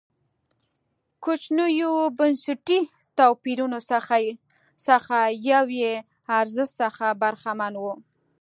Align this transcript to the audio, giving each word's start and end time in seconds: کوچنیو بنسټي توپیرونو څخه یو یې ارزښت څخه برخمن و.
کوچنیو 1.23 1.91
بنسټي 2.17 2.79
توپیرونو 3.17 3.79
څخه 4.91 5.17
یو 5.51 5.65
یې 5.81 5.93
ارزښت 6.39 6.73
څخه 6.81 7.05
برخمن 7.21 7.73
و. 7.77 7.83